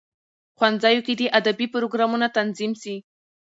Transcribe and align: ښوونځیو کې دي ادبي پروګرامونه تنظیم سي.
ښوونځیو 0.57 1.05
کې 1.05 1.13
دي 1.19 1.27
ادبي 1.39 1.67
پروګرامونه 1.73 2.27
تنظیم 2.37 2.71
سي. 2.81 2.95